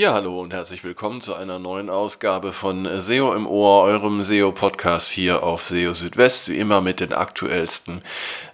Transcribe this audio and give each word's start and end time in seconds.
Ja, 0.00 0.14
hallo 0.14 0.40
und 0.40 0.54
herzlich 0.54 0.82
willkommen 0.82 1.20
zu 1.20 1.34
einer 1.34 1.58
neuen 1.58 1.90
Ausgabe 1.90 2.54
von 2.54 2.88
SEO 3.02 3.34
im 3.34 3.46
Ohr, 3.46 3.82
eurem 3.82 4.22
SEO-Podcast 4.22 5.10
hier 5.10 5.42
auf 5.42 5.64
SEO 5.64 5.92
Südwest, 5.92 6.48
wie 6.48 6.56
immer 6.56 6.80
mit 6.80 7.00
den 7.00 7.12
aktuellsten 7.12 8.00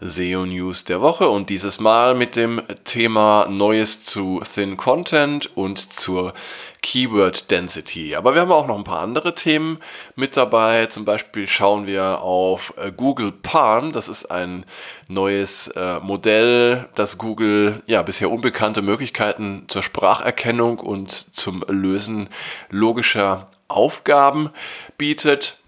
SEO-News 0.01 0.87
der 0.87 1.01
Woche 1.01 1.29
und 1.29 1.49
dieses 1.49 1.79
Mal 1.79 2.17
mit 2.17 2.35
dem 2.35 2.61
Thema 2.83 3.47
Neues 3.49 4.03
zu 4.03 4.43
Thin 4.53 4.77
Content 4.77 5.57
und 5.57 5.93
zur 5.93 6.35
Keyword 6.83 7.51
Density. 7.51 8.15
Aber 8.15 8.35
wir 8.35 8.43
haben 8.43 8.53
auch 8.53 8.67
noch 8.67 8.77
ein 8.79 8.85
paar 8.85 9.01
andere 9.01 9.35
Themen 9.35 9.79
mit 10.15 10.37
dabei. 10.37 10.87
Zum 10.87 11.05
Beispiel 11.05 11.47
schauen 11.47 11.87
wir 11.87 12.21
auf 12.21 12.75
äh, 12.77 12.93
Google 12.93 13.33
Palm. 13.33 13.93
Das 13.93 14.09
ist 14.09 14.31
ein 14.31 14.65
neues 15.09 15.69
äh, 15.69 16.01
Modell, 16.01 16.89
das 16.95 17.19
Google 17.19 17.83
ja 17.87 18.03
bisher 18.03 18.31
unbekannte 18.31 18.83
Möglichkeiten 18.83 19.65
zur 19.69 19.83
Spracherkennung 19.83 20.79
und 20.79 21.11
zum 21.11 21.65
Lösen 21.69 22.29
logischer 22.71 23.49
Aufgaben 23.69 24.51
bietet. 24.99 25.59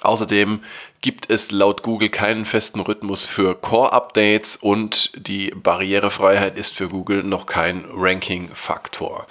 Außerdem 0.00 0.60
gibt 1.00 1.30
es 1.30 1.50
laut 1.50 1.82
Google 1.82 2.08
keinen 2.08 2.46
festen 2.46 2.80
Rhythmus 2.80 3.24
für 3.24 3.54
Core-Updates 3.54 4.56
und 4.56 5.12
die 5.14 5.50
Barrierefreiheit 5.50 6.56
ist 6.56 6.74
für 6.74 6.88
Google 6.88 7.22
noch 7.22 7.46
kein 7.46 7.84
Ranking-Faktor. 7.90 9.26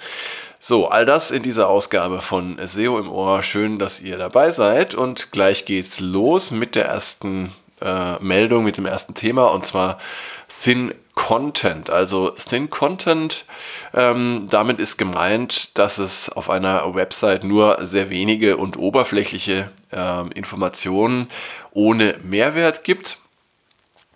So, 0.66 0.88
all 0.88 1.04
das 1.04 1.30
in 1.30 1.42
dieser 1.42 1.68
Ausgabe 1.68 2.22
von 2.22 2.56
SEO 2.66 2.98
im 2.98 3.12
Ohr. 3.12 3.42
Schön, 3.42 3.78
dass 3.78 4.00
ihr 4.00 4.16
dabei 4.16 4.50
seid 4.50 4.94
und 4.94 5.30
gleich 5.30 5.66
geht's 5.66 6.00
los 6.00 6.52
mit 6.52 6.74
der 6.74 6.86
ersten 6.86 7.52
äh, 7.82 8.14
Meldung, 8.20 8.64
mit 8.64 8.78
dem 8.78 8.86
ersten 8.86 9.12
Thema 9.12 9.48
und 9.48 9.66
zwar 9.66 9.98
Thin 10.62 10.94
Content. 11.12 11.90
Also 11.90 12.30
Thin 12.30 12.70
Content, 12.70 13.44
ähm, 13.92 14.46
damit 14.48 14.78
ist 14.78 14.96
gemeint, 14.96 15.76
dass 15.76 15.98
es 15.98 16.30
auf 16.30 16.48
einer 16.48 16.94
Website 16.94 17.44
nur 17.44 17.86
sehr 17.86 18.08
wenige 18.08 18.56
und 18.56 18.78
oberflächliche 18.78 19.70
äh, 19.92 20.28
Informationen 20.30 21.30
ohne 21.72 22.16
Mehrwert 22.22 22.84
gibt. 22.84 23.18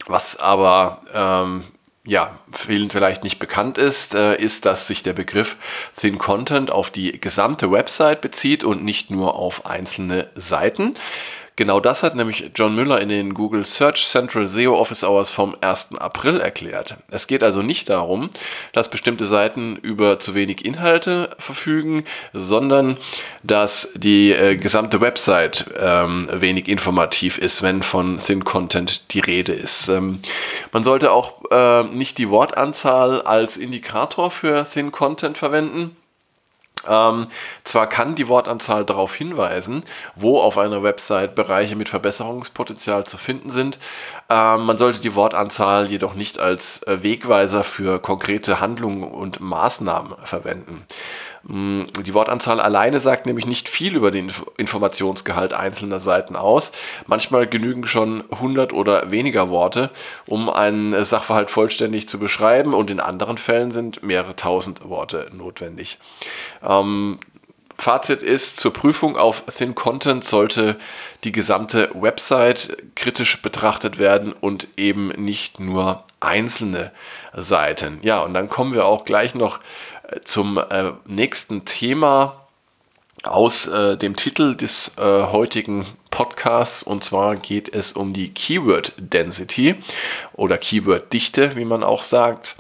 Was 0.07 0.41
aber 0.41 1.03
ähm, 1.13 1.65
ja, 2.09 2.39
vielen 2.53 2.89
vielleicht 2.89 3.23
nicht 3.23 3.39
bekannt 3.39 3.77
ist, 3.77 4.15
äh, 4.15 4.35
ist, 4.41 4.65
dass 4.65 4.87
sich 4.87 5.03
der 5.03 5.13
Begriff 5.13 5.57
Thin 5.95 6.17
Content 6.17 6.71
auf 6.71 6.89
die 6.91 7.21
gesamte 7.21 7.71
Website 7.71 8.23
bezieht 8.23 8.65
und 8.65 8.83
nicht 8.83 9.11
nur 9.11 9.35
auf 9.35 9.67
einzelne 9.67 10.31
Seiten. 10.35 10.95
Genau 11.59 11.81
das 11.81 12.05
hat 12.05 12.15
nämlich 12.15 12.53
John 12.55 12.77
Müller 12.77 13.01
in 13.01 13.09
den 13.09 13.35
Google 13.35 13.65
Search 13.65 14.07
Central 14.07 14.47
SEO 14.47 14.79
Office 14.79 15.03
Hours 15.03 15.29
vom 15.29 15.57
1. 15.61 15.89
April 15.99 16.39
erklärt. 16.41 16.95
Es 17.11 17.27
geht 17.27 17.43
also 17.43 17.63
nicht 17.63 17.89
darum, 17.89 18.31
dass 18.73 18.89
bestimmte 18.89 19.27
Seiten 19.27 19.75
über 19.75 20.21
zu 20.21 20.37
wenig 20.37 20.65
Inhalte 20.65 21.31
verfügen, 21.41 22.05
sondern 22.33 22.97
dass 23.43 23.91
die 23.97 24.31
äh, 24.31 24.55
gesamte 24.55 25.01
Website 25.01 25.65
ähm, 25.77 26.29
wenig 26.33 26.69
informativ 26.69 27.39
ist, 27.39 27.61
wenn 27.61 27.83
von 27.83 28.19
Thin 28.19 28.45
Content 28.45 29.13
die 29.13 29.19
Rede 29.19 29.53
ist. 29.53 29.89
Ähm, 29.89 30.21
man 30.71 30.85
sollte 30.85 31.11
auch 31.11 31.43
äh, 31.51 31.83
nicht 31.83 32.19
die 32.19 32.31
Wortanzahl 32.31 33.21
als 33.23 33.57
Indikator 33.57 34.31
für 34.31 34.63
Thin 34.63 34.93
Content 34.93 35.37
verwenden 35.37 35.97
ähm, 36.87 37.29
zwar 37.65 37.87
kann 37.87 38.15
die 38.15 38.29
Wortanzahl 38.29 38.85
darauf 38.85 39.15
hinweisen, 39.15 39.85
wo 40.15 40.41
auf 40.41 40.59
einer 40.59 40.83
Website 40.83 41.35
Bereiche 41.35 41.77
mit 41.77 41.89
Verbesserungspotenzial 41.89 43.05
zu 43.05 43.17
finden 43.17 43.51
sind, 43.51 43.79
ähm, 44.31 44.67
man 44.67 44.79
sollte 44.79 45.01
die 45.01 45.15
Wortanzahl 45.15 45.87
jedoch 45.87 46.15
nicht 46.15 46.39
als 46.39 46.83
äh, 46.83 47.03
Wegweiser 47.03 47.65
für 47.65 47.99
konkrete 47.99 48.61
Handlungen 48.61 49.05
und 49.05 49.41
Maßnahmen 49.41 50.15
verwenden. 50.25 50.85
Mm, 51.49 51.85
die 52.05 52.13
Wortanzahl 52.13 52.61
alleine 52.61 53.01
sagt 53.01 53.25
nämlich 53.27 53.47
nicht 53.47 53.69
viel 53.71 53.97
über 53.97 54.11
den 54.11 54.31
Informationsgehalt 54.59 55.55
einzelner 55.55 55.99
Seiten 55.99 56.37
aus. 56.37 56.73
Manchmal 57.07 57.47
genügen 57.47 57.87
schon 57.87 58.23
100 58.31 58.75
oder 58.75 59.11
weniger 59.11 59.49
Worte, 59.49 59.91
um 60.27 60.51
einen 60.51 61.05
Sachverhalt 61.07 61.51
vollständig 61.51 62.09
zu 62.09 62.19
beschreiben 62.19 62.75
und 62.75 62.91
in 62.91 63.01
anderen 63.01 63.39
Fällen 63.39 63.71
sind 63.71 64.03
mehrere 64.03 64.37
tausend 64.37 64.87
Worte 64.87 65.31
notwendig. 65.33 65.99
Ähm, 66.63 67.19
Fazit 67.79 68.23
ist, 68.23 68.59
zur 68.59 68.73
Prüfung 68.73 69.17
auf 69.17 69.45
Thin 69.47 69.75
Content 69.75 70.25
sollte 70.25 70.77
die 71.25 71.33
gesamte 71.33 71.91
Website 71.95 72.77
kritisch 72.97 73.41
betrachtet 73.41 73.99
werden 73.99 74.33
und 74.33 74.69
eben 74.77 75.09
nicht 75.09 75.61
nur 75.61 76.05
einzelne 76.21 76.91
Seiten. 77.35 78.01
Ja, 78.03 78.21
und 78.21 78.35
dann 78.35 78.49
kommen 78.49 78.73
wir 78.75 78.85
auch 78.85 79.05
gleich 79.05 79.35
noch 79.35 79.61
zum 80.25 80.59
äh, 80.59 80.93
nächsten 81.07 81.65
Thema 81.65 82.48
aus 83.25 83.67
äh, 83.67 83.97
dem 83.97 84.17
Titel 84.17 84.55
des 84.55 84.93
äh, 84.97 85.03
heutigen 85.03 85.87
Podcasts 86.11 86.83
und 86.83 87.05
zwar 87.05 87.37
geht 87.37 87.75
es 87.75 87.93
um 87.93 88.13
die 88.13 88.31
Keyword 88.31 88.93
Density 88.97 89.77
oder 90.35 90.57
Keyword 90.57 91.13
Dichte, 91.13 91.57
wie 91.57 91.65
man 91.65 91.83
auch 91.83 92.03
sagt. 92.03 92.57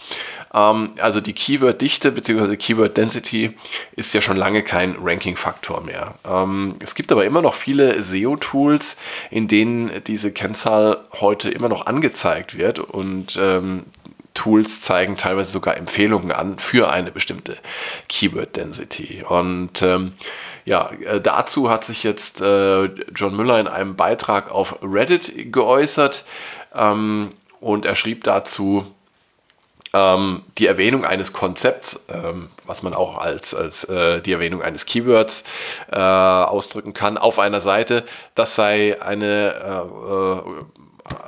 Ähm, 0.53 0.91
also 1.01 1.21
die 1.21 1.33
Keyword 1.33 1.81
Dichte 1.81 2.13
bzw. 2.13 2.57
Keyword 2.57 2.97
Density 2.97 3.57
ist 3.97 4.13
ja 4.15 4.21
schon 4.21 4.37
lange 4.37 4.63
kein 4.63 4.97
Ranking-Faktor 5.01 5.81
mehr. 5.83 6.15
Ähm, 6.25 6.77
es 6.83 6.95
gibt 6.95 7.13
aber 7.13 7.25
immer 7.25 7.43
noch 7.43 7.55
viele 7.55 8.03
SEO-Tools, 8.03 8.97
in 9.31 9.49
denen 9.49 10.03
diese 10.05 10.33
Kennzahl 10.33 11.05
heute 11.21 11.51
immer 11.51 11.69
noch 11.69 11.87
angezeigt 11.87 12.59
wird 12.59 12.81
und 12.81 13.39
ähm, 13.41 13.85
Tools 14.39 14.81
zeigen 14.81 15.17
teilweise 15.17 15.51
sogar 15.51 15.77
Empfehlungen 15.77 16.31
an 16.31 16.61
für 16.61 16.91
eine 16.91 17.11
bestimmte 17.11 17.57
Keyword 18.09 18.55
Density. 18.55 19.25
Und 19.29 19.83
ähm, 19.83 20.13
ja, 20.65 20.91
äh, 21.05 21.21
dazu 21.21 21.71
hat 21.71 21.85
sich 21.85 22.05
jetzt 22.05 22.41
äh, 22.41 22.85
John 23.17 23.35
Müller 23.35 23.59
in 23.59 23.67
einem 23.67 23.97
Beitrag 23.97 24.53
auf 24.53 24.77
Reddit 24.81 25.53
geäußert 25.53 26.25
ähm, 26.73 27.31
und 27.59 27.85
er 27.85 27.97
schrieb 27.97 28.23
dazu, 28.23 28.87
ähm, 29.93 30.45
die 30.59 30.69
Erwähnung 30.69 31.05
eines 31.05 31.33
Konzepts, 31.33 31.99
ähm, 32.09 32.51
was 32.65 32.85
man 32.85 32.95
auch 32.95 33.19
als, 33.19 33.55
als 33.55 33.83
äh, 33.85 34.21
die 34.21 34.33
Erwähnung 34.33 34.63
eines 34.63 34.87
Keywords 34.87 35.43
äh, 35.91 35.97
ausdrücken 35.99 36.95
kann, 36.95 37.19
auf 37.19 37.41
einer 37.41 37.61
Seite, 37.61 38.05
das 38.37 38.55
sei 38.55 39.03
eine 39.03 39.55
äh, 39.55 40.49
äh 40.49 40.65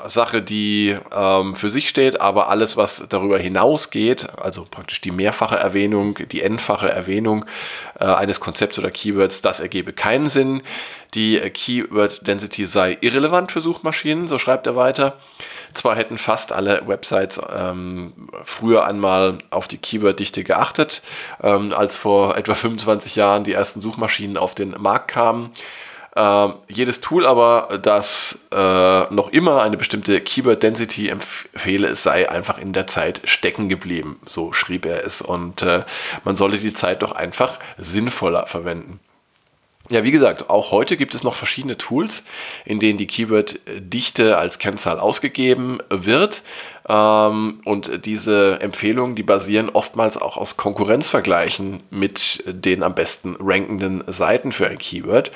Sache, 0.07 0.43
die 0.43 0.97
ähm, 1.13 1.55
für 1.55 1.69
sich 1.69 1.89
steht, 1.89 2.21
aber 2.21 2.49
alles, 2.49 2.77
was 2.77 3.05
darüber 3.09 3.39
hinausgeht, 3.39 4.29
also 4.39 4.67
praktisch 4.71 5.01
die 5.01 5.11
mehrfache 5.11 5.57
Erwähnung, 5.57 6.19
die 6.31 6.43
n-fache 6.43 6.89
Erwähnung 6.89 7.45
äh, 7.99 8.05
eines 8.05 8.41
Konzepts 8.41 8.79
oder 8.79 8.91
Keywords, 8.91 9.41
das 9.41 9.61
ergebe 9.61 9.93
keinen 9.93 10.31
Sinn. 10.31 10.63
Die 11.15 11.39
Keyword 11.39 12.27
Density 12.27 12.67
sei 12.67 12.97
irrelevant 13.01 13.51
für 13.51 13.61
Suchmaschinen, 13.61 14.29
so 14.29 14.39
schreibt 14.39 14.67
er 14.67 14.77
weiter. 14.77 15.19
Zwar 15.75 15.97
hätten 15.97 16.19
fast 16.19 16.53
alle 16.53 16.87
Websites 16.87 17.41
ähm, 17.53 18.13
früher 18.45 18.87
einmal 18.87 19.39
auf 19.51 19.69
die 19.69 19.79
Keyword-Dichte 19.79 20.45
geachtet, 20.45 21.03
ähm, 21.43 21.73
als 21.73 21.97
vor 21.97 22.37
etwa 22.37 22.55
25 22.55 23.17
Jahren 23.17 23.45
die 23.45 23.53
ersten 23.53 23.81
Suchmaschinen 23.81 24.37
auf 24.37 24.55
den 24.55 24.71
Markt 24.79 25.09
kamen. 25.09 25.53
Ähm, 26.17 26.55
jedes 26.69 27.01
Tool 27.01 27.25
aber, 27.27 27.79
das 27.83 28.39
äh, 28.51 29.15
noch 29.15 29.29
immer 29.31 29.63
eine 29.63 29.77
bestimmte 29.77 30.21
Keyword 30.21 30.63
Density 30.63 31.09
empfehle, 31.09 31.95
sei 31.95 32.29
einfach 32.29 32.59
in 32.59 32.73
der 32.73 32.87
Zeit 32.87 33.21
stecken 33.25 33.69
geblieben. 33.69 34.21
So 34.27 34.53
schrieb 34.53 34.87
er 34.87 35.05
es. 35.05 35.23
Und 35.23 35.63
äh, 35.63 35.85
man 36.25 36.37
sollte 36.37 36.59
die 36.59 36.75
Zeit 36.75 37.03
doch 37.03 37.13
einfach 37.13 37.59
sinnvoller 37.79 38.47
verwenden. 38.47 39.01
Ja, 39.91 40.05
wie 40.05 40.13
gesagt, 40.13 40.51
auch 40.51 40.71
heute 40.71 40.97
gibt 40.97 41.17
es 41.17 41.25
noch 41.25 41.35
verschiedene 41.35 41.77
Tools, 41.77 42.23
in 42.65 42.79
denen 42.79 42.97
die 42.97 43.09
Keyword-Dichte 43.09 44.39
als 44.39 44.61
Kennzahl 44.61 45.01
ausgegeben 45.01 45.79
wird. 45.89 46.43
Ähm, 46.89 47.61
und 47.65 48.07
diese 48.07 48.61
Empfehlungen, 48.61 49.17
die 49.17 49.25
basieren 49.25 49.69
oftmals 49.69 50.17
auch 50.17 50.37
aus 50.37 50.57
Konkurrenzvergleichen 50.57 51.83
mit 51.91 52.45
den 52.47 52.85
am 52.85 52.95
besten 52.95 53.35
rankenden 53.41 54.05
Seiten 54.07 54.53
für 54.53 54.69
ein 54.69 54.79
Keyword. 54.79 55.33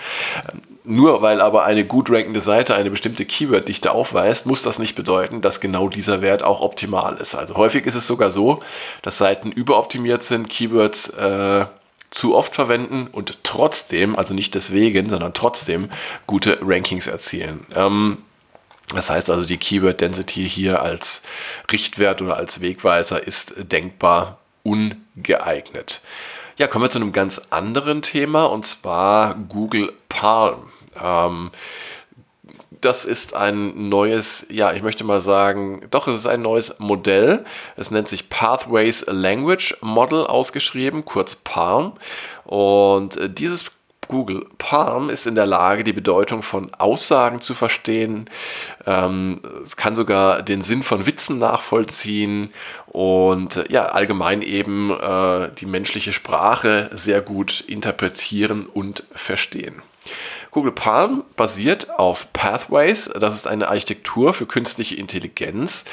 Nur 0.84 1.20
weil 1.20 1.40
aber 1.40 1.64
eine 1.64 1.84
gut 1.84 2.08
rankende 2.08 2.40
Seite 2.40 2.76
eine 2.76 2.90
bestimmte 2.90 3.24
Keyword-Dichte 3.24 3.90
aufweist, 3.90 4.46
muss 4.46 4.62
das 4.62 4.78
nicht 4.78 4.94
bedeuten, 4.94 5.40
dass 5.40 5.58
genau 5.58 5.88
dieser 5.88 6.22
Wert 6.22 6.44
auch 6.44 6.60
optimal 6.60 7.16
ist. 7.16 7.34
Also 7.34 7.56
häufig 7.56 7.86
ist 7.86 7.96
es 7.96 8.06
sogar 8.06 8.30
so, 8.30 8.60
dass 9.02 9.18
Seiten 9.18 9.50
überoptimiert 9.50 10.22
sind, 10.22 10.48
Keywords 10.48 11.08
äh, 11.08 11.66
zu 12.10 12.34
oft 12.34 12.54
verwenden 12.54 13.08
und 13.10 13.38
trotzdem, 13.42 14.16
also 14.16 14.34
nicht 14.34 14.54
deswegen, 14.54 15.08
sondern 15.08 15.34
trotzdem 15.34 15.90
gute 16.26 16.58
Rankings 16.62 17.06
erzielen. 17.06 17.66
Ähm, 17.74 18.18
das 18.94 19.10
heißt 19.10 19.30
also, 19.30 19.46
die 19.46 19.56
Keyword 19.56 20.00
Density 20.00 20.48
hier 20.48 20.82
als 20.82 21.22
Richtwert 21.72 22.22
oder 22.22 22.36
als 22.36 22.60
Wegweiser 22.60 23.26
ist 23.26 23.54
denkbar 23.56 24.38
ungeeignet. 24.62 26.00
Ja, 26.56 26.68
kommen 26.68 26.84
wir 26.84 26.90
zu 26.90 26.98
einem 26.98 27.12
ganz 27.12 27.40
anderen 27.50 28.02
Thema 28.02 28.44
und 28.44 28.66
zwar 28.66 29.34
Google 29.34 29.92
Palm. 30.08 30.70
Ähm, 31.02 31.50
das 32.84 33.04
ist 33.04 33.34
ein 33.34 33.88
neues, 33.88 34.46
ja, 34.48 34.72
ich 34.72 34.82
möchte 34.82 35.04
mal 35.04 35.20
sagen, 35.20 35.86
doch, 35.90 36.08
es 36.08 36.16
ist 36.16 36.26
ein 36.26 36.42
neues 36.42 36.78
Modell. 36.78 37.44
Es 37.76 37.90
nennt 37.90 38.08
sich 38.08 38.28
Pathways 38.28 39.04
Language 39.08 39.76
Model 39.80 40.26
ausgeschrieben, 40.26 41.04
kurz 41.04 41.36
PALM. 41.36 41.92
Und 42.44 43.16
äh, 43.16 43.30
dieses 43.30 43.70
Google 44.08 44.46
Palm 44.58 45.10
ist 45.10 45.26
in 45.26 45.34
der 45.34 45.46
Lage, 45.46 45.84
die 45.84 45.92
Bedeutung 45.92 46.42
von 46.42 46.72
Aussagen 46.74 47.40
zu 47.40 47.54
verstehen. 47.54 48.28
Ähm, 48.86 49.40
es 49.64 49.76
kann 49.76 49.96
sogar 49.96 50.42
den 50.42 50.62
Sinn 50.62 50.82
von 50.82 51.06
Witzen 51.06 51.38
nachvollziehen 51.38 52.52
und 52.86 53.56
äh, 53.56 53.64
ja, 53.72 53.86
allgemein 53.86 54.42
eben 54.42 54.90
äh, 54.90 55.50
die 55.58 55.66
menschliche 55.66 56.12
Sprache 56.12 56.90
sehr 56.92 57.22
gut 57.22 57.60
interpretieren 57.66 58.66
und 58.66 59.04
verstehen. 59.14 59.82
Google 60.54 60.72
Palm 60.72 61.24
basiert 61.36 61.90
auf 61.90 62.32
Pathways. 62.32 63.10
Das 63.18 63.34
ist 63.34 63.48
eine 63.48 63.68
Architektur 63.68 64.32
für 64.32 64.46
künstliche 64.46 64.94
Intelligenz, 64.94 65.84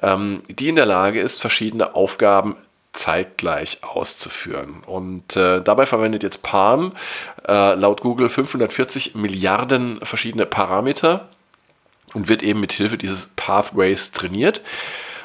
ähm, 0.00 0.42
die 0.48 0.68
in 0.68 0.76
der 0.76 0.86
Lage 0.86 1.20
ist, 1.20 1.40
verschiedene 1.40 1.96
Aufgaben 1.96 2.56
zeitgleich 2.92 3.82
auszuführen. 3.82 4.84
Und 4.86 5.34
äh, 5.36 5.60
dabei 5.60 5.84
verwendet 5.84 6.22
jetzt 6.22 6.44
Palm 6.44 6.92
äh, 7.46 7.74
laut 7.74 8.02
Google 8.02 8.30
540 8.30 9.16
Milliarden 9.16 9.98
verschiedene 10.04 10.46
Parameter 10.46 11.28
und 12.14 12.28
wird 12.28 12.44
eben 12.44 12.60
mit 12.60 12.72
Hilfe 12.72 12.96
dieses 12.96 13.30
Pathways 13.34 14.12
trainiert. 14.12 14.62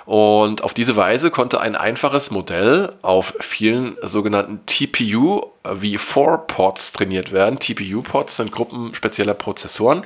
Und 0.09 0.63
auf 0.63 0.73
diese 0.73 0.95
Weise 0.95 1.29
konnte 1.29 1.61
ein 1.61 1.75
einfaches 1.75 2.31
Modell 2.31 2.93
auf 3.03 3.35
vielen 3.41 3.95
sogenannten 4.01 4.65
TPU 4.65 5.51
wie 5.71 5.99
4-Pods 5.99 6.93
trainiert 6.93 7.31
werden. 7.31 7.59
TPU-Pods 7.59 8.37
sind 8.37 8.51
Gruppen 8.51 8.95
spezieller 8.95 9.35
Prozessoren, 9.35 10.03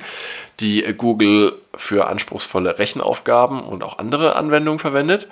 die 0.60 0.82
Google 0.98 1.54
für 1.74 2.06
anspruchsvolle 2.06 2.78
Rechenaufgaben 2.78 3.62
und 3.64 3.82
auch 3.82 3.96
andere 3.96 4.36
Anwendungen 4.36 4.78
verwendet. 4.78 5.26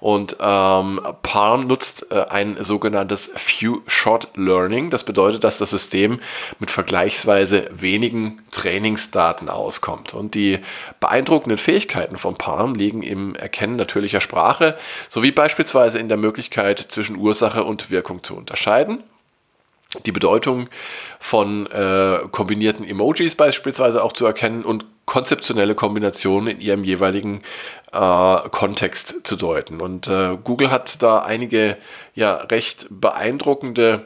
Und 0.00 0.36
ähm, 0.40 1.00
Palm 1.22 1.66
nutzt 1.66 2.10
äh, 2.10 2.24
ein 2.28 2.56
sogenanntes 2.60 3.30
Few-Shot 3.34 4.28
Learning. 4.34 4.90
Das 4.90 5.04
bedeutet, 5.04 5.44
dass 5.44 5.58
das 5.58 5.70
System 5.70 6.20
mit 6.58 6.70
vergleichsweise 6.70 7.68
wenigen 7.70 8.42
Trainingsdaten 8.50 9.48
auskommt. 9.48 10.14
Und 10.14 10.34
die 10.34 10.58
beeindruckenden 11.00 11.58
Fähigkeiten 11.58 12.16
von 12.16 12.36
Palm 12.36 12.74
liegen 12.74 13.02
im 13.02 13.34
Erkennen 13.34 13.76
natürlicher 13.76 14.20
Sprache 14.20 14.76
sowie 15.08 15.32
beispielsweise 15.32 15.98
in 15.98 16.08
der 16.08 16.16
Möglichkeit, 16.16 16.78
zwischen 16.88 17.16
Ursache 17.16 17.64
und 17.64 17.90
Wirkung 17.90 18.22
zu 18.22 18.34
unterscheiden 18.34 19.02
die 20.06 20.12
Bedeutung 20.12 20.68
von 21.18 21.66
äh, 21.66 22.20
kombinierten 22.30 22.86
Emojis 22.86 23.34
beispielsweise 23.34 24.02
auch 24.02 24.12
zu 24.12 24.24
erkennen 24.24 24.64
und 24.64 24.86
konzeptionelle 25.10 25.74
Kombinationen 25.74 26.48
in 26.54 26.60
ihrem 26.60 26.84
jeweiligen 26.84 27.42
äh, 27.92 28.48
Kontext 28.50 29.16
zu 29.24 29.34
deuten. 29.34 29.80
Und 29.80 30.06
äh, 30.06 30.38
Google 30.42 30.70
hat 30.70 31.02
da 31.02 31.18
einige 31.18 31.76
ja 32.14 32.36
recht 32.36 32.86
beeindruckende 32.88 34.04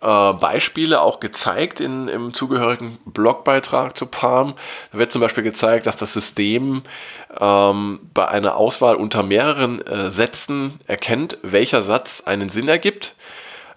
äh, 0.00 0.32
Beispiele 0.32 1.02
auch 1.02 1.20
gezeigt 1.20 1.80
in, 1.80 2.08
im 2.08 2.32
zugehörigen 2.32 2.96
Blogbeitrag 3.04 3.94
zu 3.94 4.06
Palm. 4.06 4.54
Da 4.90 4.98
wird 4.98 5.12
zum 5.12 5.20
Beispiel 5.20 5.44
gezeigt, 5.44 5.86
dass 5.86 5.98
das 5.98 6.14
System 6.14 6.82
ähm, 7.38 8.00
bei 8.14 8.26
einer 8.26 8.56
Auswahl 8.56 8.96
unter 8.96 9.22
mehreren 9.22 9.86
äh, 9.86 10.10
Sätzen 10.10 10.80
erkennt, 10.86 11.36
welcher 11.42 11.82
Satz 11.82 12.22
einen 12.24 12.48
Sinn 12.48 12.68
ergibt. 12.68 13.16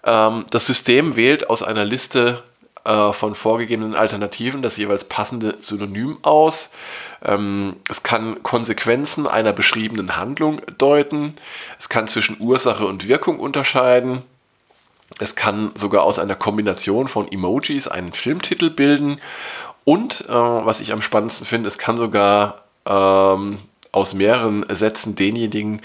Ähm, 0.04 0.46
das 0.50 0.64
System 0.64 1.16
wählt 1.16 1.50
aus 1.50 1.62
einer 1.62 1.84
Liste 1.84 2.42
äh, 2.86 3.12
von 3.12 3.34
vorgegebenen 3.34 3.94
Alternativen 3.94 4.62
das 4.62 4.76
jeweils 4.76 5.04
passende 5.04 5.56
Synonym 5.60 6.18
aus. 6.22 6.70
Ähm, 7.24 7.76
es 7.88 8.02
kann 8.02 8.42
Konsequenzen 8.42 9.26
einer 9.26 9.52
beschriebenen 9.52 10.16
Handlung 10.16 10.60
deuten. 10.78 11.34
Es 11.78 11.88
kann 11.88 12.08
zwischen 12.08 12.40
Ursache 12.40 12.86
und 12.86 13.08
Wirkung 13.08 13.40
unterscheiden. 13.40 14.22
Es 15.18 15.36
kann 15.36 15.72
sogar 15.74 16.02
aus 16.02 16.18
einer 16.18 16.34
Kombination 16.34 17.08
von 17.08 17.30
Emojis 17.30 17.88
einen 17.88 18.12
Filmtitel 18.12 18.70
bilden. 18.70 19.20
Und 19.84 20.24
äh, 20.28 20.32
was 20.32 20.80
ich 20.80 20.92
am 20.92 21.00
spannendsten 21.00 21.46
finde, 21.46 21.68
es 21.68 21.78
kann 21.78 21.96
sogar 21.96 22.64
ähm, 22.86 23.58
aus 23.96 24.12
mehreren 24.12 24.66
Sätzen 24.68 25.16
denjenigen 25.16 25.80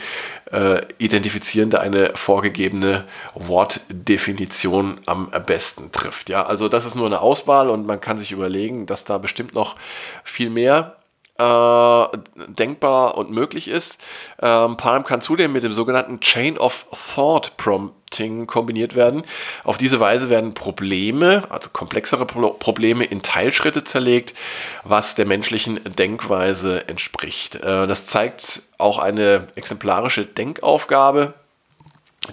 äh, 0.52 0.82
identifizieren, 0.98 1.70
der 1.70 1.80
eine 1.80 2.12
vorgegebene 2.16 3.06
Wortdefinition 3.36 5.00
am 5.06 5.32
besten 5.46 5.94
trifft. 5.94 6.30
Ja, 6.30 6.46
also 6.46 6.68
das 6.68 6.86
ist 6.86 6.96
nur 6.96 7.06
eine 7.06 7.22
Auswahl 7.22 7.70
und 7.70 7.88
man 7.88 8.02
kann 8.02 8.18
sich 8.18 8.34
überlegen, 8.34 8.86
dass 8.86 9.06
da 9.06 9.18
bestimmt 9.18 9.54
noch 9.54 9.78
viel 10.26 10.50
mehr 10.50 10.98
äh, 11.42 12.18
denkbar 12.48 13.18
und 13.18 13.32
möglich 13.32 13.68
ist. 13.68 14.00
Ähm, 14.42 14.78
Palm 14.78 15.04
kann 15.04 15.22
zudem 15.22 15.54
mit 15.54 15.64
dem 15.64 15.74
sogenannten 15.74 16.20
Chain 16.20 16.58
of 16.58 16.86
Thought 16.92 17.58
Prompting 17.58 18.46
kombiniert 18.46 18.96
werden. 18.96 19.24
Auf 19.64 19.78
diese 19.78 20.00
Weise 20.00 20.30
werden 20.30 20.54
Probleme, 20.54 21.44
also 21.50 21.70
komplexere 21.70 22.26
Pro 22.26 22.52
Probleme, 22.52 23.06
in 23.06 23.22
Teilschritte 23.22 23.84
zerlegt, 23.84 24.36
was 24.84 25.16
der 25.16 25.26
menschlichen 25.26 25.80
Denkweise 25.96 26.88
entspricht. 26.88 27.56
Äh, 27.56 27.88
das 27.88 28.06
zeigt 28.06 28.62
auch 28.78 29.00
eine 29.00 29.48
exemplarische 29.56 30.26
Denkaufgabe, 30.26 31.34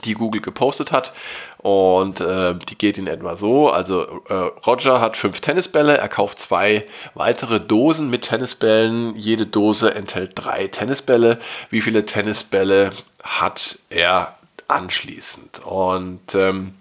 die 0.05 0.15
Google 0.15 0.41
gepostet 0.41 0.93
hat. 0.93 1.13
Und 1.59 2.21
äh, 2.21 2.55
die 2.55 2.77
geht 2.77 2.99
in 2.99 3.07
etwa 3.07 3.37
so. 3.37 3.71
Also 3.71 4.23
äh, 4.29 4.35
Roger 4.67 5.01
hat 5.01 5.17
fünf 5.17 5.41
Tennisbälle, 5.41 5.97
er 5.97 6.09
kauft 6.09 6.39
zwei 6.39 6.87
weitere 7.15 7.61
Dosen 7.61 8.11
mit 8.11 8.23
Tennisbällen. 8.23 9.17
Jede 9.17 9.47
Dose 9.47 9.95
enthält 9.95 10.33
drei 10.35 10.69
Tennisbälle. 10.69 11.39
Wie 11.71 11.81
viele 11.81 12.05
Tennisbälle 12.05 12.93
hat 13.23 13.79
er 13.91 14.37
anschließend? 14.69 15.65
Und 15.65 16.35
ähm, 16.35 16.75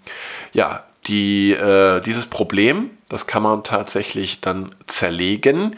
ja, 0.54 0.84
die, 1.08 1.54
äh, 1.54 2.02
dieses 2.02 2.28
Problem, 2.28 2.92
das 3.10 3.26
kann 3.26 3.42
man 3.42 3.64
tatsächlich 3.64 4.42
dann 4.42 4.76
zerlegen 4.88 5.78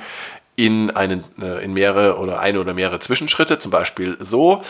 in, 0.56 0.92
einen, 0.92 1.24
äh, 1.40 1.64
in 1.64 1.74
mehrere 1.74 2.18
oder 2.18 2.40
eine 2.40 2.60
oder 2.60 2.74
mehrere 2.74 3.00
Zwischenschritte, 3.00 3.60
zum 3.60 3.72
Beispiel 3.72 4.18
so. 4.20 4.64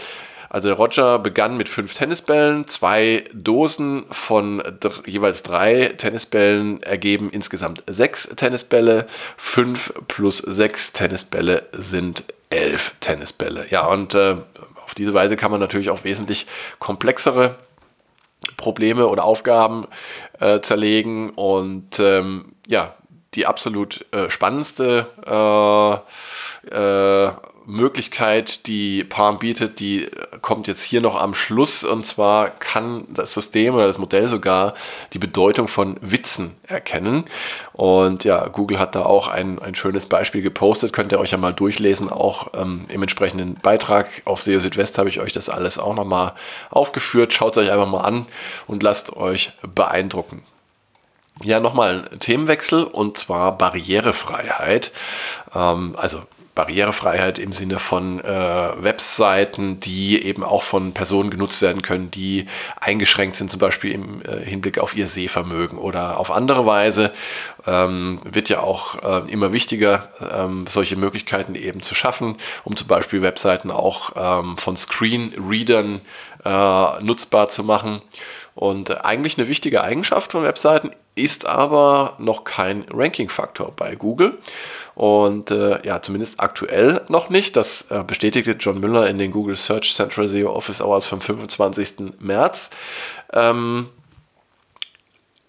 Also 0.50 0.74
Roger 0.74 1.19
begann 1.19 1.57
mit 1.57 1.69
fünf 1.69 1.94
Tennisbällen, 1.94 2.68
zwei 2.68 3.25
Dosen 3.34 4.06
von 4.10 4.63
jeweils 5.06 5.44
drei 5.44 5.94
Tennisbällen 5.98 6.81
ergeben 6.81 7.29
insgesamt 7.29 7.84
sechs 7.88 8.27
Tennisbälle, 8.36 9.06
fünf 9.38 9.94
plus 10.08 10.39
sechs 10.39 10.91
Tennisbälle 10.91 11.68
sind 11.74 12.24
elf 12.50 12.96
Tennisbälle. 13.00 13.68
Ja, 13.70 13.86
und 13.86 14.15
äh, 14.15 14.38
auf 14.84 14.96
diese 14.96 15.13
Weise 15.13 15.38
kann 15.38 15.51
man 15.51 15.60
natürlich 15.60 15.91
auch 15.91 16.03
wesentlich 16.03 16.48
komplexere 16.79 17.56
Probleme 18.58 19.08
oder 19.08 19.25
Aufgaben 19.25 19.88
äh, 20.39 20.62
zerlegen 20.62 21.29
und 21.32 22.00
ähm, 22.00 22.53
ja, 22.65 22.96
die 23.36 23.46
absolut 23.46 24.06
äh, 24.12 24.29
spannendste 24.29 25.06
äh, 25.25 26.75
äh, 26.75 27.32
Möglichkeit, 27.66 28.68
die 28.68 29.04
Palm 29.04 29.39
bietet, 29.39 29.80
die 29.80 30.10
kommt 30.42 30.68
jetzt 30.68 30.82
hier 30.82 31.01
noch 31.01 31.16
am 31.16 31.34
Schluss. 31.34 31.84
Und 31.84 32.06
zwar 32.06 32.50
kann 32.50 33.06
das 33.10 33.34
System 33.34 33.75
oder 33.75 33.88
das 33.88 33.98
Modell 33.98 34.28
sogar 34.28 34.74
die 35.13 35.20
Bedeutung 35.20 35.68
von 35.68 35.98
Witzen 36.01 36.56
erkennen. 36.68 37.25
Und 37.74 38.24
ja, 38.24 38.48
Google 38.48 38.80
hat 38.80 38.96
da 38.96 39.04
auch 39.04 39.28
ein, 39.28 39.60
ein 39.60 39.75
schönes 39.75 40.06
Beispiel 40.06 40.42
gepostet. 40.42 40.94
Könnt 40.94 41.12
ihr 41.12 41.20
euch 41.20 41.32
ja 41.32 41.38
mal 41.38 41.54
durchlesen. 41.54 42.10
Auch 42.10 42.51
ähm, 42.54 42.86
im 42.89 43.01
entsprechenden 43.01 43.56
Beitrag 43.56 44.08
auf 44.25 44.42
SEO 44.42 44.60
Südwest 44.60 44.98
habe 44.98 45.10
ich 45.10 45.20
euch 45.20 45.34
das 45.34 45.50
alles 45.50 45.78
auch 45.78 45.94
nochmal 45.94 46.34
aufgeführt. 46.70 47.34
Schaut 47.34 47.58
es 47.58 47.63
euch 47.63 47.72
einfach 47.72 47.88
mal 47.88 48.01
an 48.01 48.25
und 48.68 48.84
lasst 48.84 49.16
euch 49.16 49.51
beeindrucken. 49.62 50.44
Ja, 51.44 51.60
nochmal 51.60 52.10
ein 52.12 52.20
Themenwechsel 52.20 52.84
und 52.84 53.18
zwar 53.18 53.58
Barrierefreiheit. 53.58 54.92
Ähm, 55.56 55.96
also 55.98 56.24
Barrierefreiheit 56.60 57.39
im 57.39 57.54
Sinne 57.54 57.80
von 57.80 58.20
äh, 58.20 58.28
Webseiten, 58.28 59.80
die 59.80 60.22
eben 60.22 60.44
auch 60.44 60.63
von 60.63 60.94
Personen 60.94 61.30
genutzt 61.30 61.62
werden 61.62 61.82
können, 61.82 62.12
die 62.12 62.48
eingeschränkt 62.82 63.38
sind, 63.38 63.50
zum 63.50 63.62
Beispiel 63.62 63.94
im 63.94 64.22
äh, 64.24 64.44
Hinblick 64.44 64.78
auf 64.78 64.94
ihr 64.94 65.08
Sehvermögen 65.08 65.78
oder 65.78 66.20
auf 66.20 66.32
andere 66.32 66.66
Weise, 66.66 67.13
ähm, 67.66 68.20
wird 68.25 68.50
ja 68.50 68.60
auch 68.60 69.01
äh, 69.01 69.32
immer 69.32 69.54
wichtiger, 69.54 70.10
ähm, 70.20 70.66
solche 70.68 70.98
Möglichkeiten 70.98 71.56
eben 71.56 71.82
zu 71.82 71.96
schaffen, 71.96 72.36
um 72.66 72.75
zum 72.75 72.88
Beispiel 72.88 73.22
Webseiten 73.22 73.72
auch 73.72 74.12
ähm, 74.18 74.58
von 74.58 74.75
Screenreadern 74.75 76.01
äh, 76.44 77.04
nutzbar 77.04 77.48
zu 77.48 77.63
machen. 77.63 78.01
Und 78.54 79.06
eigentlich 79.06 79.38
eine 79.38 79.48
wichtige 79.48 79.82
Eigenschaft 79.82 80.34
von 80.34 80.44
Webseiten 80.44 80.92
ist 81.16 81.46
aber 81.46 82.16
noch 82.18 82.44
kein 82.44 82.86
Ranking-Faktor 82.92 83.74
bei 83.75 83.96
Google. 83.96 84.38
Und 84.96 85.51
äh, 85.51 85.86
ja, 85.86 86.01
zumindest 86.01 86.39
aktuell 86.39 87.01
noch 87.08 87.30
nicht. 87.30 87.56
Das 87.56 87.86
äh, 87.89 88.04
bestätigte 88.04 88.51
John 88.51 88.80
Müller 88.80 89.10
in 89.10 89.18
den 89.18 89.32
Google 89.32 89.56
Search 89.56 89.94
Central 89.94 90.28
SEO 90.28 90.51
Office 90.51 90.82
Hours 90.82 91.06
vom 91.06 91.22
25. 91.22 92.20
März. 92.20 92.70
Ähm, 93.34 93.89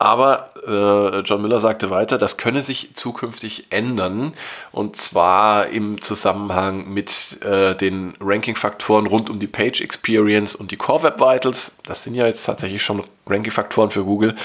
Aber 0.01 0.49
äh, 0.67 1.21
John 1.21 1.43
Miller 1.43 1.61
sagte 1.61 1.91
weiter, 1.91 2.17
das 2.17 2.39
könne 2.39 2.63
sich 2.63 2.95
zukünftig 2.95 3.67
ändern 3.69 4.33
und 4.73 4.97
zwar 4.97 5.67
im 5.67 6.01
Zusammenhang 6.01 6.89
mit 6.89 7.37
äh, 7.43 7.75
den 7.75 8.15
Ranking-Faktoren 8.19 9.07
rund 9.07 9.29
um 9.29 9.39
die 9.39 9.47
Page 9.47 9.83
Experience 9.83 10.55
und 10.55 10.71
die 10.71 10.79
Core 10.79 11.03
Web 11.03 11.21
Vitals. 11.21 11.73
Das 11.85 12.03
sind 12.03 12.15
ja 12.15 12.27
jetzt 12.27 12.47
tatsächlich 12.47 12.83
schon 12.83 13.05
Ranking-Faktoren 13.27 13.91
für 13.91 14.05
Google. 14.05 14.37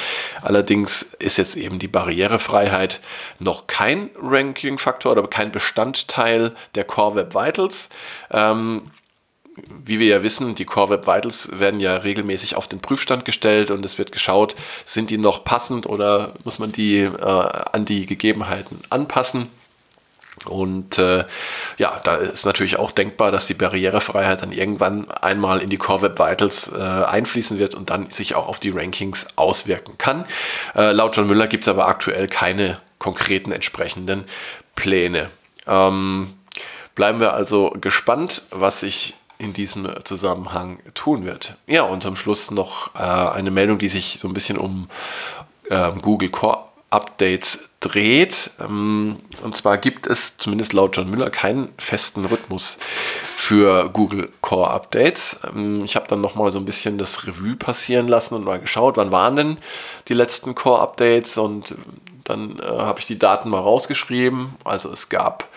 Allerdings 0.42 1.04
ist 1.20 1.38
jetzt 1.38 1.56
eben 1.56 1.80
die 1.80 1.88
Barrierefreiheit 1.88 3.00
noch 3.40 3.66
kein 3.66 4.10
Ranking-Faktor 4.22 5.14
oder 5.14 5.26
kein 5.26 5.54
Bestandteil 5.54 6.54
der 6.76 6.84
Core 6.84 7.16
Web 7.16 7.34
Vitals. 7.34 7.88
Ähm, 8.30 8.92
wie 9.86 10.00
wir 10.00 10.08
ja 10.08 10.24
wissen, 10.24 10.56
die 10.56 10.66
Core 10.66 10.92
Web 10.92 11.08
Vitals 11.08 11.50
werden 11.52 11.80
ja 11.80 11.98
regelmäßig 11.98 12.56
auf 12.56 12.68
den 12.68 12.80
Prüfstand 12.80 13.26
gestellt 13.26 13.72
und 13.72 13.86
es 13.86 13.98
wird 13.98 14.12
geschaut, 14.12 14.56
sind 14.84 15.10
die 15.10 15.18
noch 15.18 15.44
passend 15.44 15.86
oder 15.86 16.34
muss 16.44 16.60
man 16.60 16.72
die 16.72 17.00
äh, 17.00 17.22
an 17.22 17.86
die 17.86 18.06
Gegebenheiten 18.06 18.80
anpassen. 18.90 19.48
Und 20.44 20.98
äh, 20.98 21.26
ja, 21.78 22.02
da 22.04 22.16
ist 22.16 22.46
natürlich 22.46 22.78
auch 22.78 22.92
denkbar, 22.92 23.32
dass 23.32 23.48
die 23.48 23.54
Barrierefreiheit 23.54 24.42
dann 24.42 24.52
irgendwann 24.52 25.10
einmal 25.10 25.62
in 25.62 25.70
die 25.70 25.78
Core 25.78 26.04
Web 26.04 26.20
Vitals 26.20 26.72
äh, 26.72 26.78
einfließen 26.78 27.58
wird 27.58 27.74
und 27.74 27.90
dann 27.90 28.12
sich 28.12 28.36
auch 28.36 28.48
auf 28.48 28.60
die 28.60 28.72
Rankings 28.72 29.26
auswirken 29.38 29.98
kann. 29.98 30.26
Äh, 30.76 30.92
laut 30.92 31.16
John 31.16 31.28
Müller 31.28 31.48
gibt 31.48 31.64
es 31.64 31.68
aber 31.70 31.88
aktuell 31.88 32.28
keine 32.28 32.80
konkreten 33.00 33.52
entsprechenden 33.52 34.26
Pläne. 34.76 35.30
Ähm, 35.68 36.34
bleiben 36.96 37.20
wir 37.20 37.34
also 37.34 37.74
gespannt, 37.80 38.44
was 38.52 38.82
sich 38.82 39.16
in 39.38 39.54
diesem 39.54 39.88
Zusammenhang 40.04 40.80
tun 40.94 41.26
wird. 41.26 41.58
Ja, 41.68 41.84
und 41.84 42.04
zum 42.04 42.16
Schluss 42.16 42.52
noch 42.52 42.96
äh, 42.96 43.00
eine 43.00 43.52
Meldung, 43.52 43.78
die 43.78 43.90
sich 43.90 44.18
so 44.20 44.28
ein 44.28 44.34
bisschen 44.34 44.58
um 44.58 44.90
äh, 45.70 45.92
Google 46.02 46.30
Core 46.30 46.66
Updates 46.90 47.68
dreht. 47.82 48.52
Ähm, 48.60 49.18
und 49.44 49.56
zwar 49.56 49.78
gibt 49.78 50.08
es 50.08 50.38
zumindest 50.38 50.74
laut 50.74 50.96
John 50.96 51.10
Müller 51.10 51.30
keinen 51.30 51.74
festen 51.78 52.26
Rhythmus 52.26 52.78
für 53.36 53.90
Google 53.90 54.32
Core 54.42 54.70
Updates. 54.70 55.40
Ähm, 55.54 55.84
ich 55.84 55.96
habe 55.96 56.08
dann 56.08 56.22
nochmal 56.22 56.52
so 56.52 56.60
ein 56.60 56.66
bisschen 56.66 56.98
das 56.98 57.28
Revue 57.28 57.56
passieren 57.56 58.08
lassen 58.08 58.36
und 58.36 58.46
mal 58.46 58.60
geschaut, 58.60 58.98
wann 58.98 59.12
waren 59.12 59.36
denn 59.36 59.58
die 60.08 60.14
letzten 60.14 60.56
Core 60.56 60.82
Updates 60.82 61.38
und 61.38 61.76
dann 62.24 62.60
äh, 62.60 62.64
habe 62.64 63.00
ich 63.00 63.06
die 63.06 63.20
Daten 63.20 63.50
mal 63.50 63.60
rausgeschrieben. 63.60 64.56
Also 64.64 64.92
es 64.92 65.10
gab 65.10 65.48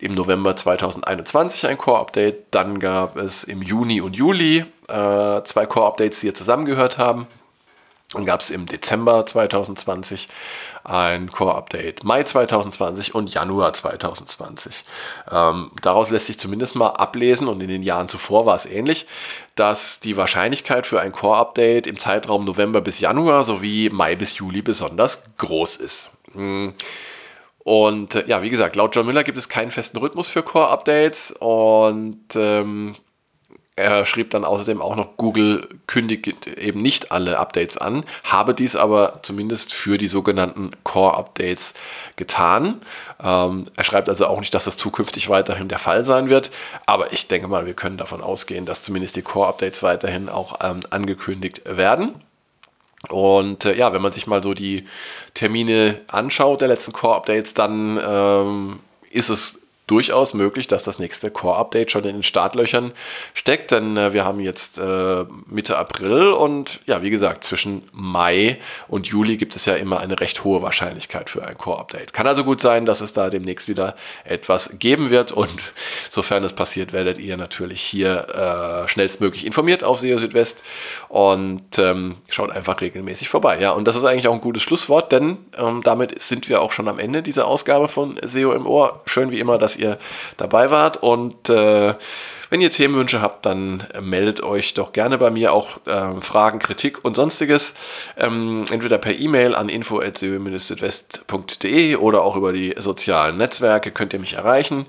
im 0.00 0.14
November 0.14 0.56
2021 0.56 1.66
ein 1.66 1.78
Core-Update. 1.78 2.46
Dann 2.50 2.80
gab 2.80 3.16
es 3.16 3.44
im 3.44 3.62
Juni 3.62 4.00
und 4.00 4.16
Juli 4.16 4.64
äh, 4.88 5.42
zwei 5.44 5.66
Core-Updates, 5.66 6.20
die 6.20 6.26
hier 6.26 6.34
zusammengehört 6.34 6.98
haben. 6.98 7.26
Dann 8.12 8.26
gab 8.26 8.40
es 8.40 8.50
im 8.50 8.66
Dezember 8.66 9.24
2020 9.24 10.28
ein 10.82 11.30
Core-Update, 11.30 12.02
Mai 12.02 12.24
2020 12.24 13.14
und 13.14 13.32
Januar 13.32 13.72
2020. 13.72 14.82
Ähm, 15.30 15.70
daraus 15.80 16.10
lässt 16.10 16.26
sich 16.26 16.38
zumindest 16.38 16.74
mal 16.74 16.88
ablesen, 16.88 17.46
und 17.46 17.60
in 17.60 17.68
den 17.68 17.84
Jahren 17.84 18.08
zuvor 18.08 18.46
war 18.46 18.56
es 18.56 18.66
ähnlich, 18.66 19.06
dass 19.54 20.00
die 20.00 20.16
Wahrscheinlichkeit 20.16 20.88
für 20.88 21.00
ein 21.00 21.12
Core-Update 21.12 21.86
im 21.86 22.00
Zeitraum 22.00 22.44
November 22.44 22.80
bis 22.80 22.98
Januar 22.98 23.44
sowie 23.44 23.90
Mai 23.90 24.16
bis 24.16 24.36
Juli 24.38 24.62
besonders 24.62 25.22
groß 25.36 25.76
ist. 25.76 26.10
Hm. 26.32 26.74
Und 27.62 28.14
äh, 28.14 28.24
ja, 28.26 28.42
wie 28.42 28.50
gesagt, 28.50 28.76
laut 28.76 28.96
John 28.96 29.06
Miller 29.06 29.24
gibt 29.24 29.38
es 29.38 29.48
keinen 29.48 29.70
festen 29.70 29.98
Rhythmus 29.98 30.28
für 30.28 30.42
Core-Updates 30.42 31.32
und 31.38 32.24
ähm, 32.34 32.96
er 33.76 34.04
schrieb 34.04 34.30
dann 34.30 34.44
außerdem 34.44 34.82
auch 34.82 34.94
noch, 34.94 35.16
Google 35.16 35.68
kündigt 35.86 36.46
eben 36.46 36.82
nicht 36.82 37.12
alle 37.12 37.38
Updates 37.38 37.78
an, 37.78 38.04
habe 38.24 38.54
dies 38.54 38.76
aber 38.76 39.20
zumindest 39.22 39.72
für 39.72 39.96
die 39.96 40.08
sogenannten 40.08 40.72
Core-Updates 40.84 41.74
getan. 42.16 42.82
Ähm, 43.22 43.66
er 43.76 43.84
schreibt 43.84 44.08
also 44.08 44.26
auch 44.26 44.40
nicht, 44.40 44.52
dass 44.54 44.64
das 44.64 44.76
zukünftig 44.76 45.28
weiterhin 45.28 45.68
der 45.68 45.78
Fall 45.78 46.04
sein 46.04 46.28
wird, 46.28 46.50
aber 46.86 47.12
ich 47.12 47.28
denke 47.28 47.48
mal, 47.48 47.66
wir 47.66 47.74
können 47.74 47.96
davon 47.96 48.20
ausgehen, 48.20 48.66
dass 48.66 48.82
zumindest 48.82 49.16
die 49.16 49.22
Core-Updates 49.22 49.82
weiterhin 49.82 50.28
auch 50.28 50.58
ähm, 50.62 50.80
angekündigt 50.90 51.62
werden. 51.64 52.14
Und 53.08 53.64
äh, 53.64 53.76
ja, 53.76 53.92
wenn 53.92 54.02
man 54.02 54.12
sich 54.12 54.26
mal 54.26 54.42
so 54.42 54.54
die 54.54 54.86
Termine 55.34 56.00
anschaut 56.08 56.60
der 56.60 56.68
letzten 56.68 56.92
Core-Updates, 56.92 57.54
dann 57.54 57.98
ähm, 58.02 58.80
ist 59.10 59.30
es 59.30 59.59
durchaus 59.90 60.34
möglich, 60.34 60.68
dass 60.68 60.84
das 60.84 61.00
nächste 61.00 61.32
Core-Update 61.32 61.90
schon 61.90 62.04
in 62.04 62.14
den 62.14 62.22
Startlöchern 62.22 62.92
steckt, 63.34 63.72
denn 63.72 63.96
äh, 63.96 64.12
wir 64.12 64.24
haben 64.24 64.38
jetzt 64.38 64.78
äh, 64.78 65.24
Mitte 65.46 65.76
April 65.78 66.30
und 66.30 66.80
ja, 66.86 67.02
wie 67.02 67.10
gesagt, 67.10 67.42
zwischen 67.42 67.82
Mai 67.92 68.60
und 68.86 69.08
Juli 69.08 69.36
gibt 69.36 69.56
es 69.56 69.64
ja 69.64 69.74
immer 69.74 69.98
eine 69.98 70.20
recht 70.20 70.44
hohe 70.44 70.62
Wahrscheinlichkeit 70.62 71.28
für 71.28 71.44
ein 71.44 71.58
Core-Update. 71.58 72.12
Kann 72.12 72.28
also 72.28 72.44
gut 72.44 72.60
sein, 72.60 72.86
dass 72.86 73.00
es 73.00 73.12
da 73.12 73.30
demnächst 73.30 73.68
wieder 73.68 73.96
etwas 74.24 74.70
geben 74.78 75.10
wird 75.10 75.32
und 75.32 75.50
sofern 76.10 76.44
es 76.44 76.52
passiert, 76.52 76.92
werdet 76.92 77.18
ihr 77.18 77.36
natürlich 77.36 77.80
hier 77.80 78.84
äh, 78.84 78.88
schnellstmöglich 78.88 79.44
informiert 79.44 79.82
auf 79.82 79.98
SEO 79.98 80.18
Südwest 80.18 80.62
und 81.08 81.78
ähm, 81.78 82.16
schaut 82.28 82.52
einfach 82.52 82.80
regelmäßig 82.80 83.28
vorbei. 83.28 83.58
Ja, 83.60 83.72
und 83.72 83.88
das 83.88 83.96
ist 83.96 84.04
eigentlich 84.04 84.28
auch 84.28 84.34
ein 84.34 84.40
gutes 84.40 84.62
Schlusswort, 84.62 85.10
denn 85.10 85.38
ähm, 85.58 85.80
damit 85.82 86.22
sind 86.22 86.48
wir 86.48 86.62
auch 86.62 86.70
schon 86.70 86.86
am 86.86 87.00
Ende 87.00 87.22
dieser 87.22 87.48
Ausgabe 87.48 87.88
von 87.88 88.20
SEO 88.22 88.52
im 88.52 88.66
Ohr. 88.66 89.02
Schön 89.06 89.32
wie 89.32 89.40
immer, 89.40 89.58
dass 89.58 89.79
ihr 89.80 89.98
dabei 90.36 90.70
wart. 90.70 90.98
Und 90.98 91.48
äh, 91.48 91.94
wenn 92.50 92.60
ihr 92.60 92.70
Themenwünsche 92.70 93.22
habt, 93.22 93.46
dann 93.46 93.86
meldet 94.00 94.42
euch 94.42 94.74
doch 94.74 94.92
gerne 94.92 95.16
bei 95.18 95.30
mir 95.30 95.52
auch 95.52 95.78
äh, 95.86 96.20
Fragen, 96.20 96.58
Kritik 96.58 97.04
und 97.04 97.14
sonstiges. 97.16 97.74
Ähm, 98.16 98.64
entweder 98.70 98.98
per 98.98 99.16
E-Mail 99.18 99.54
an 99.54 99.68
info.südwest.de 99.68 101.96
oder 101.96 102.22
auch 102.22 102.36
über 102.36 102.52
die 102.52 102.74
sozialen 102.76 103.36
Netzwerke 103.36 103.92
könnt 103.92 104.12
ihr 104.12 104.18
mich 104.18 104.34
erreichen. 104.34 104.86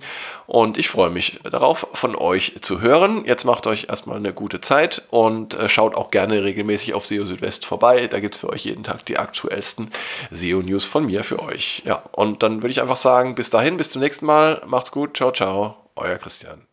Und 0.47 0.77
ich 0.77 0.89
freue 0.89 1.11
mich 1.11 1.39
darauf, 1.49 1.87
von 1.93 2.13
euch 2.15 2.57
zu 2.61 2.81
hören. 2.81 3.23
Jetzt 3.25 3.45
macht 3.45 3.67
euch 3.67 3.87
erstmal 3.89 4.17
eine 4.17 4.33
gute 4.33 4.59
Zeit 4.59 5.03
und 5.09 5.53
äh, 5.53 5.69
schaut 5.69 5.95
auch 5.95 6.11
gerne 6.11 6.43
regelmäßig 6.43 6.93
auf 6.93 7.05
SEO 7.05 7.25
Südwest 7.25 7.65
vorbei. 7.65 8.07
Da 8.07 8.19
gibt 8.19 8.35
es 8.35 8.41
für 8.41 8.49
euch 8.49 8.65
jeden 8.65 8.83
Tag 8.83 9.05
die 9.05 9.17
aktuellsten 9.17 9.91
SEO-News 10.31 10.83
von 10.83 11.05
mir 11.05 11.23
für 11.23 11.39
euch. 11.39 11.83
Ja, 11.85 12.03
und 12.11 12.43
dann 12.43 12.63
würde 12.63 12.71
ich 12.71 12.81
einfach 12.81 12.97
sagen, 12.97 13.35
bis 13.35 13.49
dahin, 13.49 13.77
bis 13.77 13.91
zum 13.91 14.01
nächsten 14.01 14.25
Mal. 14.25 14.61
Macht's 14.65 14.91
gut. 14.91 15.15
Ciao, 15.15 15.31
ciao. 15.31 15.77
Euer 15.95 16.17
Christian. 16.17 16.70